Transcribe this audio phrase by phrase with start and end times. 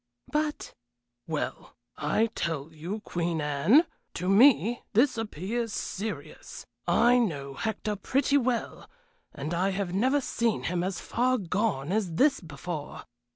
[0.31, 0.73] "But"
[1.27, 3.85] "Well, I tell you, Queen Anne,
[4.15, 6.65] to me this appears serious.
[6.87, 8.89] I know Hector pretty well,
[9.31, 13.03] and I have never seen him as far gone as this before.